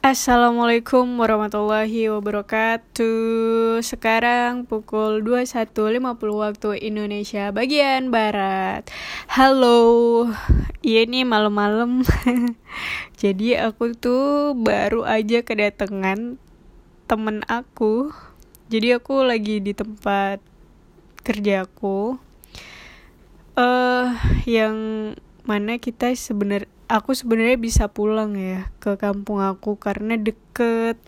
Assalamualaikum 0.00 1.20
warahmatullahi 1.20 2.08
wabarakatuh. 2.08 3.84
Sekarang 3.84 4.64
pukul 4.64 5.20
21.50 5.20 5.76
waktu 6.40 6.88
Indonesia 6.88 7.52
bagian 7.52 8.08
Barat. 8.08 8.88
Halo 9.28 10.24
Iya 10.80 11.04
nih 11.04 11.28
malam-malam. 11.28 12.00
Jadi 13.20 13.60
aku 13.60 13.92
tuh 13.92 14.56
baru 14.56 15.04
aja 15.04 15.44
kedatangan 15.44 16.40
temen 17.04 17.44
aku. 17.44 18.08
Jadi 18.72 18.96
aku 18.96 19.20
lagi 19.20 19.60
di 19.60 19.76
tempat 19.76 20.40
kerjaku 21.28 22.16
Eh 23.52 23.60
uh, 23.60 24.16
Yang 24.48 24.76
mana 25.44 25.76
kita 25.76 26.08
sebenarnya 26.16 26.79
aku 26.90 27.14
sebenarnya 27.14 27.54
bisa 27.54 27.86
pulang 27.86 28.34
ya 28.34 28.66
ke 28.82 28.98
kampung 28.98 29.38
aku 29.38 29.78
karena 29.78 30.18
deket. 30.18 30.98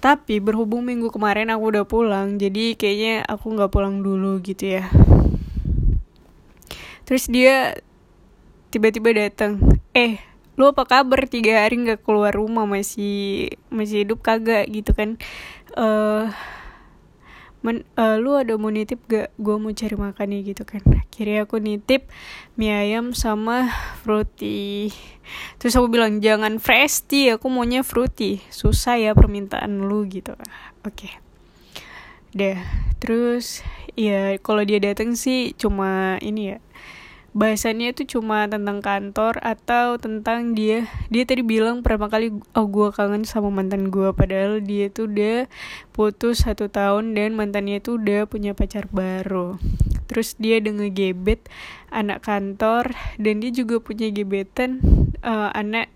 Tapi 0.00 0.40
berhubung 0.40 0.88
minggu 0.88 1.12
kemarin 1.12 1.52
aku 1.52 1.76
udah 1.76 1.84
pulang 1.84 2.40
jadi 2.40 2.72
kayaknya 2.72 3.20
aku 3.28 3.52
nggak 3.52 3.68
pulang 3.68 4.00
dulu 4.00 4.40
gitu 4.40 4.80
ya. 4.80 4.88
Terus 7.04 7.28
dia 7.28 7.76
tiba-tiba 8.72 9.12
datang 9.12 9.60
eh 9.92 10.16
lu 10.56 10.72
apa 10.72 10.88
kabar? 10.88 11.28
Tiga 11.28 11.68
hari 11.68 11.84
nggak 11.84 12.00
keluar 12.00 12.32
rumah 12.32 12.64
masih 12.64 13.52
masih 13.68 14.08
hidup 14.08 14.24
kagak? 14.24 14.64
gitu 14.72 14.96
kan. 14.96 15.20
Eh 15.76 15.80
uh, 15.84 16.32
uh, 18.00 18.16
lu 18.16 18.32
ada 18.40 18.56
mau 18.56 18.72
nitip 18.72 19.04
gak 19.04 19.36
gue 19.36 19.56
mau 19.60 19.72
cari 19.76 19.96
makan 20.00 20.26
nih 20.32 20.56
gitu 20.56 20.64
kan 20.64 20.80
akhirnya 21.20 21.44
aku 21.44 21.60
nitip 21.60 22.08
mie 22.56 22.72
ayam 22.72 23.12
sama 23.12 23.68
fruity. 24.00 24.88
Terus 25.60 25.76
aku 25.76 25.92
bilang 25.92 26.24
jangan 26.24 26.56
fresh 26.56 27.04
aku 27.36 27.52
maunya 27.52 27.84
fruity. 27.84 28.40
Susah 28.48 28.96
ya 28.96 29.12
permintaan 29.12 29.84
lu 29.84 30.08
gitu 30.08 30.32
oke. 30.32 30.48
Okay. 30.88 31.12
deh. 32.32 32.56
Terus 33.04 33.60
ya 34.00 34.40
kalau 34.40 34.64
dia 34.64 34.80
datang 34.80 35.12
sih 35.12 35.52
cuma 35.60 36.16
ini 36.24 36.56
ya 36.56 36.58
bahasannya 37.30 37.94
itu 37.94 38.18
cuma 38.18 38.50
tentang 38.50 38.82
kantor 38.82 39.38
atau 39.38 40.02
tentang 40.02 40.58
dia 40.58 40.90
dia 41.14 41.22
tadi 41.22 41.46
bilang 41.46 41.78
pertama 41.78 42.10
kali 42.10 42.34
oh 42.58 42.66
gue 42.66 42.90
kangen 42.90 43.22
sama 43.22 43.54
mantan 43.54 43.94
gue 43.94 44.10
padahal 44.10 44.58
dia 44.58 44.90
tuh 44.90 45.06
udah 45.06 45.46
putus 45.94 46.42
satu 46.42 46.66
tahun 46.66 47.14
dan 47.14 47.38
mantannya 47.38 47.78
tuh 47.78 48.02
udah 48.02 48.26
punya 48.26 48.50
pacar 48.58 48.90
baru. 48.90 49.62
Terus 50.10 50.34
dia 50.42 50.58
dengan 50.58 50.90
gebet 50.90 51.46
anak 51.94 52.26
kantor 52.26 52.90
dan 53.14 53.38
dia 53.38 53.54
juga 53.54 53.78
punya 53.78 54.10
gebetan 54.10 54.82
uh, 55.22 55.54
anak 55.54 55.86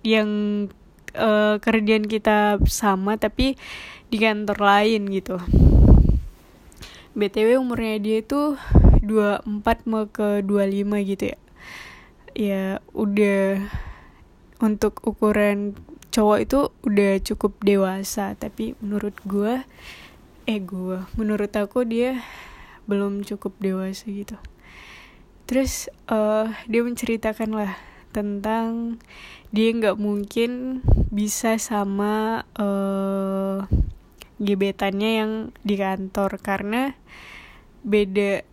yang 0.00 0.28
uh, 1.12 1.60
kerjaan 1.60 2.08
kita 2.08 2.56
sama 2.64 3.20
tapi 3.20 3.60
di 4.08 4.16
kantor 4.16 4.56
lain 4.56 5.04
gitu. 5.12 5.36
Btw 7.12 7.60
umurnya 7.60 8.00
dia 8.00 8.24
itu 8.24 8.56
24 9.02 9.90
mau 9.90 10.06
ke 10.06 10.40
25 10.46 11.10
gitu 11.10 11.24
ya. 11.34 11.38
Ya 12.32 12.64
udah 12.94 13.66
untuk 14.62 15.02
ukuran 15.02 15.74
cowok 16.14 16.38
itu 16.38 16.58
udah 16.86 17.12
cukup 17.20 17.52
dewasa 17.66 18.38
tapi 18.38 18.78
menurut 18.78 19.16
gue 19.26 19.64
eh 20.46 20.60
gue 20.60 21.02
menurut 21.18 21.50
aku 21.50 21.82
dia 21.82 22.22
belum 22.86 23.26
cukup 23.26 23.58
dewasa 23.58 24.06
gitu. 24.06 24.38
Terus 25.50 25.90
uh, 26.06 26.48
dia 26.70 26.82
menceritakan 26.86 27.50
lah 27.52 27.72
tentang 28.12 29.00
dia 29.50 29.72
nggak 29.72 29.98
mungkin 29.98 30.80
bisa 31.08 31.56
sama 31.56 32.44
uh, 32.60 33.64
gebetannya 34.40 35.10
yang 35.22 35.32
di 35.64 35.74
kantor 35.80 36.40
karena 36.40 36.96
beda 37.82 38.46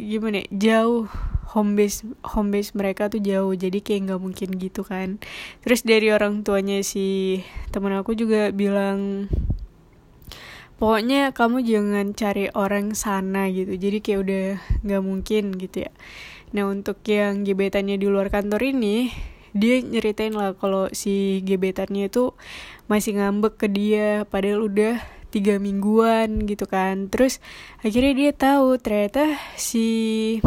gimana 0.00 0.44
ya, 0.44 0.46
jauh 0.52 1.08
home 1.52 1.76
base 1.76 2.04
home 2.24 2.48
base 2.48 2.72
mereka 2.72 3.12
tuh 3.12 3.20
jauh 3.20 3.52
jadi 3.52 3.78
kayak 3.84 4.08
nggak 4.08 4.20
mungkin 4.20 4.48
gitu 4.56 4.82
kan. 4.84 5.20
Terus 5.60 5.84
dari 5.84 6.08
orang 6.08 6.44
tuanya 6.44 6.80
si 6.80 7.40
temen 7.72 7.92
aku 7.92 8.16
juga 8.16 8.48
bilang 8.52 9.28
pokoknya 10.80 11.30
kamu 11.36 11.62
jangan 11.62 12.06
cari 12.16 12.50
orang 12.56 12.96
sana 12.98 13.46
gitu 13.52 13.78
jadi 13.78 14.02
kayak 14.02 14.20
udah 14.24 14.46
nggak 14.82 15.02
mungkin 15.04 15.44
gitu 15.60 15.88
ya. 15.88 15.92
Nah 16.52 16.68
untuk 16.68 17.00
yang 17.08 17.44
gebetannya 17.44 18.00
di 18.00 18.06
luar 18.08 18.32
kantor 18.32 18.60
ini 18.72 19.12
dia 19.52 19.84
nyeritain 19.84 20.32
lah 20.32 20.56
kalau 20.56 20.88
si 20.96 21.44
gebetannya 21.44 22.08
itu 22.08 22.32
masih 22.88 23.20
ngambek 23.20 23.60
ke 23.60 23.66
dia 23.68 24.24
padahal 24.24 24.64
udah 24.64 25.21
tiga 25.32 25.56
mingguan 25.56 26.44
gitu 26.44 26.68
kan. 26.68 27.08
Terus 27.08 27.40
akhirnya 27.80 28.12
dia 28.12 28.30
tahu 28.36 28.76
ternyata 28.76 29.40
si 29.56 30.38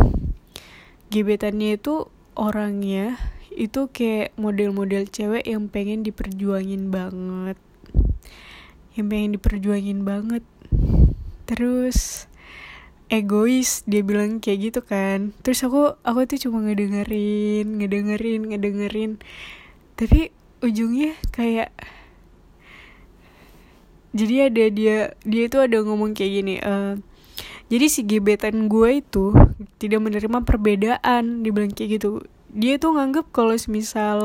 gebetannya 1.09 1.81
itu 1.81 2.07
orangnya 2.38 3.18
itu 3.56 3.88
kayak 3.90 4.35
model-model 4.35 5.07
cewek 5.09 5.47
yang 5.47 5.72
pengen 5.72 6.06
diperjuangin 6.06 6.94
banget. 6.94 7.57
Yang 8.94 9.07
pengen 9.09 9.31
diperjuangin 9.40 10.00
banget. 10.06 10.44
Terus 11.50 12.29
egois 13.07 13.85
dia 13.88 14.03
bilang 14.03 14.44
kayak 14.44 14.59
gitu 14.69 14.81
kan. 14.84 15.31
Terus 15.41 15.63
aku 15.66 15.95
aku 16.03 16.19
tuh 16.29 16.40
cuma 16.47 16.62
ngedengerin 16.68 17.79
ngedengerin 17.81 18.41
ngedengerin. 18.51 19.12
Tapi 19.95 20.35
ujungnya 20.59 21.16
kayak 21.31 21.72
jadi 24.15 24.47
ada 24.47 24.63
dia 24.71 24.97
dia 25.27 25.43
itu 25.51 25.59
ada 25.59 25.83
ngomong 25.83 26.15
kayak 26.15 26.31
gini 26.31 26.55
uh, 26.63 26.95
jadi 27.65 27.85
si 27.89 28.05
gebetan 28.05 28.69
gue 28.69 29.01
itu 29.01 29.33
tidak 29.81 30.05
menerima 30.05 30.45
perbedaan 30.45 31.41
dibilang 31.41 31.73
kayak 31.73 31.97
gitu. 31.97 32.21
Dia 32.53 32.77
tuh 32.77 32.93
nganggep 32.93 33.33
kalau 33.33 33.57
misal 33.67 34.19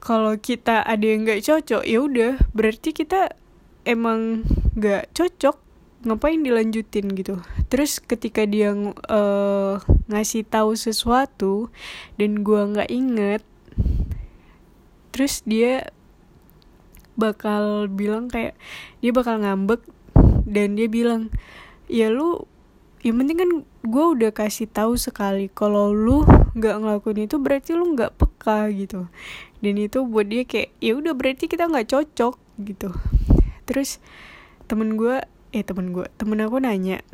kalau 0.00 0.34
kita 0.40 0.82
ada 0.82 1.04
yang 1.04 1.28
nggak 1.28 1.44
cocok 1.44 1.84
ya 1.84 1.98
udah 2.00 2.32
berarti 2.56 2.90
kita 2.96 3.36
emang 3.84 4.42
nggak 4.74 5.12
cocok 5.12 5.60
ngapain 6.08 6.40
dilanjutin 6.40 7.12
gitu? 7.12 7.44
Terus 7.68 8.00
ketika 8.00 8.48
dia 8.48 8.72
uh, 8.72 9.76
ngasih 10.08 10.48
tahu 10.48 10.72
sesuatu 10.74 11.68
dan 12.16 12.40
gue 12.40 12.60
nggak 12.72 12.90
inget 12.90 13.44
terus 15.12 15.44
dia 15.44 15.92
bakal 17.14 17.86
bilang 17.92 18.28
kayak 18.32 18.56
dia 19.04 19.12
bakal 19.12 19.38
ngambek 19.40 19.84
dan 20.48 20.74
dia 20.74 20.88
bilang 20.88 21.28
ya 21.86 22.08
lu 22.08 22.48
yang 23.02 23.18
penting 23.18 23.38
kan 23.38 23.50
gue 23.82 24.04
udah 24.14 24.30
kasih 24.30 24.70
tahu 24.70 24.94
sekali 24.94 25.50
kalau 25.50 25.90
lu 25.90 26.22
nggak 26.54 26.76
ngelakuin 26.78 27.26
itu 27.26 27.36
berarti 27.42 27.74
lu 27.74 27.98
nggak 27.98 28.14
peka 28.14 28.70
gitu. 28.70 29.10
Dan 29.58 29.74
itu 29.78 30.06
buat 30.06 30.30
dia 30.30 30.46
kayak 30.46 30.70
ya 30.78 30.94
udah 30.94 31.10
berarti 31.10 31.50
kita 31.50 31.66
nggak 31.66 31.90
cocok 31.90 32.38
gitu. 32.62 32.94
Terus 33.66 33.98
temen 34.70 34.94
gue 34.94 35.18
eh 35.52 35.66
temen 35.66 35.90
gue 35.92 36.06
temen 36.16 36.38
aku 36.40 36.62
nanya 36.62 37.04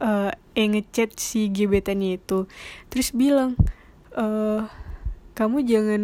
uh, 0.00 0.32
eh 0.56 0.66
ngechat 0.66 1.20
si 1.20 1.52
gebetannya 1.52 2.16
itu 2.16 2.48
terus 2.88 3.12
bilang 3.12 3.58
uh, 4.16 4.64
kamu 5.34 5.66
jangan 5.66 6.02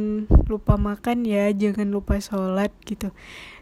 lupa 0.51 0.75
makan 0.75 1.23
ya 1.23 1.55
jangan 1.55 1.95
lupa 1.95 2.19
sholat 2.19 2.75
gitu. 2.83 3.15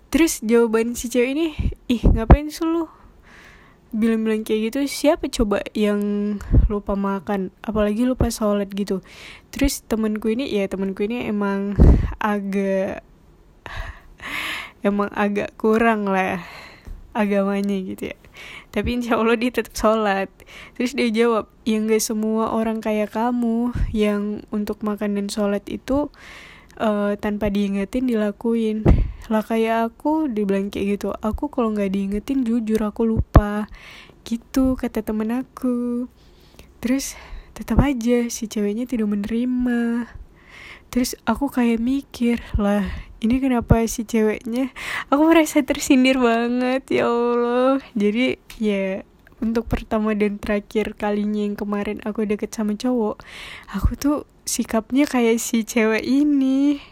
Terus 0.09 0.41
jawaban 0.41 0.97
si 0.97 1.13
cewek 1.13 1.31
ini 1.37 1.47
ih 1.93 2.01
ngapain 2.01 2.49
sih 2.49 2.65
lu? 2.65 2.89
Bilang-bilang 3.93 4.45
kayak 4.45 4.73
gitu 4.73 4.79
siapa 4.89 5.29
coba 5.29 5.61
yang 5.77 6.01
lupa 6.73 6.97
makan? 6.97 7.53
Apalagi 7.61 8.09
lupa 8.09 8.33
sholat 8.33 8.73
gitu. 8.73 9.05
Terus 9.53 9.85
temanku 9.85 10.33
ini 10.33 10.49
ya 10.49 10.65
temanku 10.69 11.05
ini 11.05 11.29
emang 11.29 11.77
agak 12.17 13.05
emang 14.81 15.13
agak 15.13 15.53
kurang 15.61 16.09
lah 16.09 16.41
agamanya 17.13 17.77
gitu 17.83 18.15
ya 18.15 18.17
tapi 18.71 19.01
insya 19.01 19.17
Allah 19.17 19.35
dia 19.35 19.51
tetap 19.51 19.75
sholat. 19.75 20.29
Terus 20.77 20.93
dia 20.93 21.09
jawab 21.11 21.49
ya 21.65 21.81
gak 21.83 22.03
semua 22.05 22.53
orang 22.53 22.85
kayak 22.85 23.13
kamu 23.17 23.73
yang 23.91 24.45
untuk 24.53 24.85
makan 24.85 25.17
dan 25.17 25.27
sholat 25.33 25.65
itu 25.67 26.13
uh, 26.79 27.13
tanpa 27.19 27.49
diingetin 27.49 28.07
dilakuin. 28.07 28.87
Lah 29.29 29.45
kayak 29.45 29.93
aku 29.93 30.29
dibilang 30.29 30.73
kayak 30.73 31.01
gitu 31.01 31.13
aku 31.13 31.53
kalau 31.53 31.77
nggak 31.77 31.93
diingetin 31.93 32.45
jujur 32.45 32.81
aku 32.85 33.05
lupa. 33.05 33.69
Gitu 34.25 34.77
kata 34.77 35.01
temen 35.01 35.33
aku. 35.33 36.09
Terus 36.79 37.19
tetap 37.57 37.83
aja 37.83 38.31
si 38.31 38.47
ceweknya 38.47 38.87
tidak 38.87 39.11
menerima. 39.11 40.07
Terus 40.89 41.19
aku 41.29 41.53
kayak 41.53 41.83
mikir 41.83 42.41
lah 42.57 43.08
ini 43.19 43.43
kenapa 43.43 43.83
si 43.91 44.07
ceweknya? 44.07 44.71
Aku 45.11 45.27
merasa 45.27 45.63
tersindir 45.67 46.19
banget 46.23 46.87
ya 46.91 47.11
Allah. 47.11 47.83
Jadi 47.99 48.39
ya 48.63 49.03
untuk 49.39 49.71
pertama 49.71 50.15
dan 50.15 50.39
terakhir 50.39 50.99
kalinya 50.99 51.47
yang 51.47 51.55
kemarin 51.55 52.03
aku 52.03 52.27
deket 52.27 52.51
sama 52.51 52.75
cowok 52.75 53.23
aku 53.71 53.95
tuh 53.95 54.17
sikapnya 54.43 55.07
kayak 55.07 55.39
si 55.39 55.63
cewek 55.63 56.03
ini. 56.03 56.83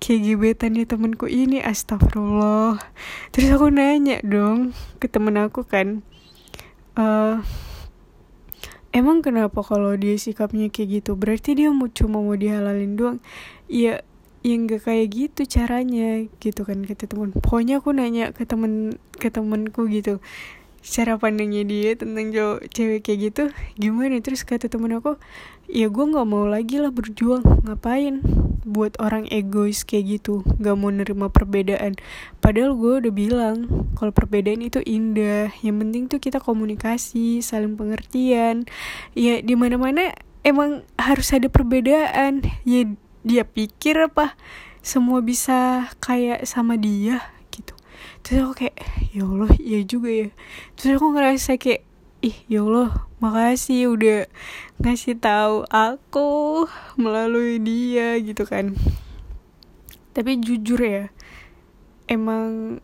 Kayak 0.00 0.32
gebetannya 0.32 0.88
temenku 0.88 1.28
ini 1.28 1.60
astagfirullah. 1.60 2.80
Terus 3.36 3.48
aku 3.52 3.68
nanya 3.68 4.16
dong 4.24 4.72
ke 4.96 5.12
temen 5.12 5.36
aku 5.36 5.60
kan 5.68 6.00
uh, 6.96 7.44
emang 8.90 9.22
kenapa 9.22 9.62
kalau 9.62 9.94
dia 9.94 10.16
sikapnya 10.16 10.72
kayak 10.72 11.04
gitu? 11.04 11.14
Berarti 11.14 11.54
dia 11.54 11.70
mau 11.70 11.86
cuma 11.90 12.18
mau 12.24 12.34
dihalalin 12.34 12.96
doang? 12.96 13.18
Ya 13.70 14.02
ya 14.40 14.54
nggak 14.56 14.88
kayak 14.88 15.06
gitu 15.12 15.42
caranya 15.44 16.24
gitu 16.40 16.64
kan 16.64 16.84
kata 16.84 17.04
temen. 17.08 17.36
Pokoknya 17.36 17.84
aku 17.84 17.92
nanya 17.92 18.32
ke 18.32 18.48
temen 18.48 18.96
ke 19.16 19.28
temenku 19.28 19.84
gitu 19.88 20.18
cara 20.80 21.20
pandangnya 21.20 21.60
dia 21.68 21.92
tentang 21.92 22.32
cowok 22.32 22.72
cewek 22.72 23.00
kayak 23.04 23.18
gitu 23.30 23.42
gimana? 23.76 24.16
Terus 24.24 24.48
kata 24.48 24.72
temen 24.72 24.96
aku 24.96 25.20
ya 25.68 25.92
gue 25.92 26.04
nggak 26.04 26.26
mau 26.26 26.48
lagi 26.48 26.80
lah 26.80 26.88
berjuang 26.88 27.44
ngapain 27.68 28.24
buat 28.64 28.96
orang 29.00 29.24
egois 29.28 29.84
kayak 29.84 30.20
gitu 30.20 30.40
nggak 30.56 30.76
mau 30.76 30.88
nerima 30.88 31.28
perbedaan. 31.28 32.00
Padahal 32.40 32.76
gue 32.80 32.92
udah 33.04 33.12
bilang 33.12 33.56
kalau 33.96 34.12
perbedaan 34.12 34.64
itu 34.64 34.80
indah 34.80 35.52
yang 35.60 35.76
penting 35.84 36.08
tuh 36.08 36.16
kita 36.16 36.40
komunikasi 36.40 37.44
saling 37.44 37.76
pengertian. 37.76 38.64
Ya 39.12 39.44
di 39.44 39.54
mana 39.56 39.76
mana 39.76 40.16
emang 40.44 40.88
harus 40.96 41.28
ada 41.36 41.52
perbedaan. 41.52 42.40
Ya 42.64 42.88
dia 43.26 43.44
pikir 43.44 43.98
apa? 44.10 44.36
Semua 44.80 45.20
bisa 45.20 45.88
kayak 46.00 46.48
sama 46.48 46.80
dia 46.80 47.20
terus 48.20 48.44
aku 48.44 48.52
kayak 48.64 48.76
ya 49.12 49.22
Allah 49.24 49.52
ya 49.56 49.80
juga 49.84 50.10
ya. 50.12 50.28
Terus 50.76 50.90
aku 51.00 51.06
ngerasa 51.16 51.56
kayak 51.56 51.82
ih 52.20 52.36
ya 52.52 52.60
Allah 52.64 53.08
makasih 53.20 53.96
udah 53.96 54.28
ngasih 54.80 55.16
tahu 55.16 55.64
aku 55.72 56.28
melalui 57.00 57.60
dia 57.60 58.16
gitu 58.20 58.44
kan. 58.44 58.76
Tapi 60.12 60.40
jujur 60.42 60.80
ya 60.80 61.04
emang 62.10 62.78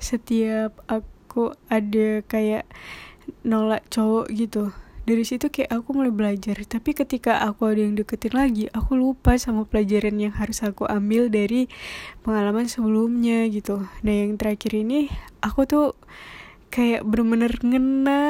setiap 0.00 0.82
aku 0.88 1.54
ada 1.68 2.22
kayak 2.26 2.66
nolak 3.42 3.84
cowok 3.90 4.30
gitu 4.32 4.70
dari 5.06 5.22
situ 5.22 5.46
kayak 5.54 5.70
aku 5.70 5.94
mulai 5.94 6.10
belajar. 6.10 6.58
Tapi 6.66 6.90
ketika 6.90 7.46
aku 7.46 7.70
ada 7.70 7.86
yang 7.86 7.94
deketin 7.94 8.34
lagi 8.34 8.66
aku 8.74 8.98
lupa 8.98 9.38
sama 9.38 9.62
pelajaran 9.62 10.18
yang 10.18 10.34
harus 10.34 10.66
aku 10.66 10.82
ambil 10.90 11.30
dari 11.30 11.70
pengalaman 12.26 12.66
sebelumnya 12.66 13.46
gitu. 13.46 13.86
Nah 14.02 14.14
yang 14.14 14.34
terakhir 14.34 14.74
ini 14.74 15.06
aku 15.46 15.62
tuh 15.70 15.94
kayak 16.74 17.06
bener-bener 17.06 17.54
ngena 17.62 18.22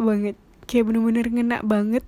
banget. 0.00 0.40
Kayak 0.64 0.84
bener-bener 0.88 1.26
ngena 1.28 1.56
banget 1.60 2.02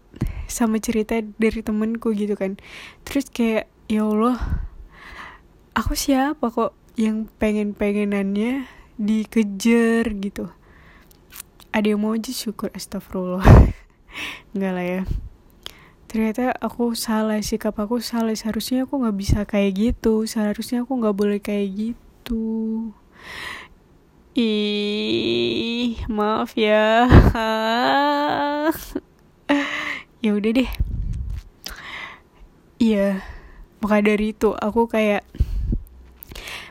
sama 0.48 0.80
cerita 0.80 1.20
dari 1.36 1.60
temenku 1.60 2.16
gitu 2.16 2.32
kan. 2.32 2.56
Terus 3.04 3.28
kayak 3.28 3.68
ya 3.92 4.08
Allah 4.08 4.40
aku 5.76 5.92
siapa 5.92 6.48
kok 6.48 6.72
yang 6.96 7.28
pengen-pengenannya 7.36 8.64
dikejar? 8.96 10.16
gitu. 10.16 10.48
Ada 11.76 11.92
yang 11.92 12.00
mau 12.00 12.16
aja 12.16 12.32
syukur 12.32 12.72
astagfirullah 12.72 13.44
enggak 14.54 14.72
lah 14.76 14.86
ya. 14.86 15.02
Ternyata 16.08 16.56
aku 16.56 16.96
salah 16.96 17.40
sikap 17.44 17.76
aku 17.76 18.00
salah. 18.00 18.32
Seharusnya 18.32 18.88
aku 18.88 19.00
nggak 19.00 19.16
bisa 19.18 19.40
kayak 19.44 19.72
gitu. 19.76 20.24
Seharusnya 20.24 20.84
aku 20.84 20.92
nggak 20.96 21.16
boleh 21.16 21.38
kayak 21.40 21.68
gitu. 21.72 22.90
Ih 24.38 25.98
maaf 26.08 26.56
ya. 26.56 27.08
Ya 30.18 30.34
udah 30.34 30.50
deh. 30.50 30.70
Iya 32.82 33.22
maka 33.78 34.02
dari 34.02 34.34
itu 34.34 34.54
aku 34.58 34.90
kayak 34.90 35.22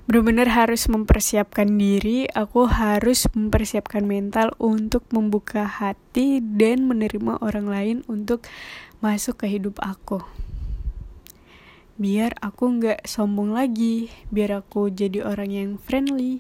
benar-benar 0.08 0.48
harus 0.56 0.88
mempersiapkan 0.88 1.68
diri, 1.76 2.32
aku 2.32 2.72
harus 2.72 3.28
mempersiapkan 3.36 4.08
mental 4.08 4.56
untuk 4.56 5.04
membuka 5.12 5.68
hati 5.68 6.40
dan 6.40 6.88
menerima 6.88 7.44
orang 7.44 7.68
lain 7.68 7.98
untuk 8.08 8.48
masuk 9.04 9.44
ke 9.44 9.60
hidup 9.60 9.76
aku. 9.84 10.24
Biar 12.00 12.40
aku 12.40 12.80
nggak 12.80 13.04
sombong 13.04 13.52
lagi, 13.52 14.08
biar 14.32 14.64
aku 14.64 14.88
jadi 14.88 15.28
orang 15.28 15.52
yang 15.52 15.72
friendly, 15.76 16.40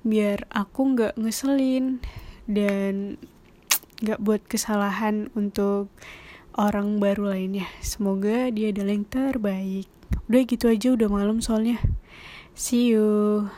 biar 0.00 0.48
aku 0.48 0.96
nggak 0.96 1.12
ngeselin 1.20 2.00
dan 2.48 3.20
nggak 4.00 4.24
buat 4.24 4.40
kesalahan 4.48 5.28
untuk 5.36 5.92
orang 6.56 6.96
baru 6.96 7.36
lainnya. 7.36 7.68
Semoga 7.84 8.48
dia 8.48 8.72
adalah 8.72 8.96
yang 8.96 9.04
terbaik. 9.04 9.88
Udah 10.32 10.42
gitu 10.48 10.72
aja 10.72 10.96
udah 10.96 11.08
malam 11.12 11.44
soalnya. 11.44 11.76
See 12.54 12.86
you. 12.88 13.50